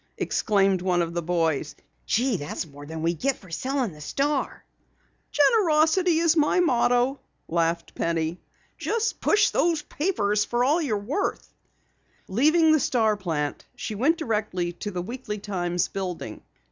[0.17, 1.75] exclaimed one of the boys.
[2.07, 4.65] "Gee, that's more than we get for selling the Star!"
[5.31, 8.41] "Generosity is my motto," laughed Penny.
[8.79, 11.53] "Just push those papers for all you're worth."
[12.27, 16.41] Leaving the Star plant, she went directly to the Weekly Times building.